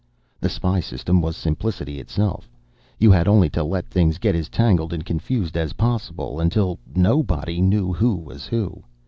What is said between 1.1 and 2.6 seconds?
was simplicity itself;